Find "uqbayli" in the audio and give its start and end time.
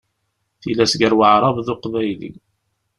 1.73-2.31